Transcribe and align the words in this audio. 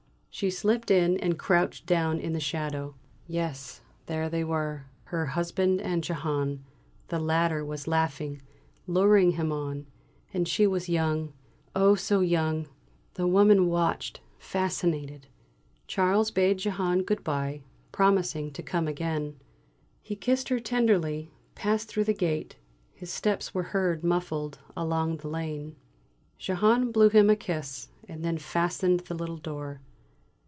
She 0.33 0.49
slipped 0.49 0.89
in 0.89 1.17
and 1.19 1.37
crouched 1.37 1.85
down 1.85 2.17
in 2.21 2.31
the 2.31 2.39
shadow. 2.39 2.95
Yes, 3.27 3.81
there 4.05 4.29
they 4.29 4.45
were, 4.45 4.85
her 5.03 5.25
husband 5.25 5.81
and 5.81 6.01
Jehane; 6.01 6.63
the 7.09 7.19
latter 7.19 7.65
was 7.65 7.85
laughing, 7.85 8.41
luring 8.87 9.31
him 9.31 9.51
on 9.51 9.85
and 10.33 10.47
she 10.47 10.65
was 10.65 10.87
young; 10.87 11.33
oh, 11.75 11.95
so 11.95 12.21
young! 12.21 12.67
The 13.15 13.27
woman 13.27 13.67
watched, 13.67 14.21
fascinated. 14.39 15.27
Charles 15.85 16.31
bade 16.31 16.59
Jehane 16.59 17.03
good 17.03 17.25
bye, 17.25 17.61
promising 17.91 18.51
to 18.53 18.63
come 18.63 18.87
again. 18.87 19.35
He 20.01 20.15
kissed 20.15 20.47
her 20.47 20.61
tenderly, 20.61 21.29
passed 21.55 21.89
through 21.89 22.05
the 22.05 22.13
gate; 22.13 22.55
his 22.93 23.11
steps 23.11 23.53
were 23.53 23.63
heard 23.73 24.01
muffled 24.01 24.59
along 24.77 25.17
the 25.17 25.27
lane. 25.27 25.75
Jehane 26.39 26.91
blew 26.93 27.09
him 27.09 27.29
a 27.29 27.35
kiss, 27.35 27.89
and 28.07 28.23
then 28.23 28.37
fastened 28.37 29.01
the 29.01 29.13
little 29.15 29.37
door. 29.37 29.81